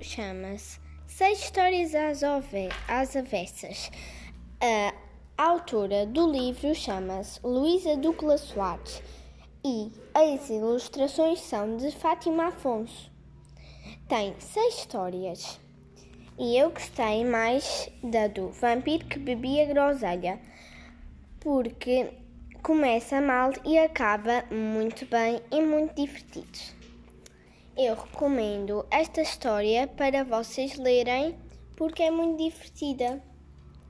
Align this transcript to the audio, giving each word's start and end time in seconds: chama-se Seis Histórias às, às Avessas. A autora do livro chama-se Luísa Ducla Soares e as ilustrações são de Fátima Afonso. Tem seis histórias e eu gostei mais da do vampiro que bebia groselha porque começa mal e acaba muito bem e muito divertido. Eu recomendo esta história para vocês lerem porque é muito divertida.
chama-se 0.00 0.78
Seis 1.06 1.40
Histórias 1.40 1.94
às, 1.94 2.22
às 2.86 3.16
Avessas. 3.16 3.90
A 4.60 4.92
autora 5.42 6.04
do 6.04 6.30
livro 6.30 6.74
chama-se 6.74 7.40
Luísa 7.42 7.96
Ducla 7.96 8.36
Soares 8.36 9.02
e 9.64 9.90
as 10.12 10.50
ilustrações 10.50 11.40
são 11.40 11.78
de 11.78 11.90
Fátima 11.90 12.48
Afonso. 12.48 13.10
Tem 14.08 14.34
seis 14.38 14.78
histórias 14.80 15.58
e 16.38 16.58
eu 16.58 16.70
gostei 16.70 17.24
mais 17.24 17.88
da 18.02 18.26
do 18.28 18.50
vampiro 18.50 19.06
que 19.06 19.18
bebia 19.18 19.64
groselha 19.66 20.38
porque 21.40 22.10
começa 22.62 23.20
mal 23.22 23.52
e 23.64 23.78
acaba 23.78 24.44
muito 24.50 25.06
bem 25.06 25.40
e 25.50 25.62
muito 25.62 25.94
divertido. 25.94 26.76
Eu 27.80 27.94
recomendo 27.94 28.84
esta 28.90 29.22
história 29.22 29.86
para 29.86 30.24
vocês 30.24 30.76
lerem 30.76 31.38
porque 31.76 32.02
é 32.02 32.10
muito 32.10 32.36
divertida. 32.36 33.22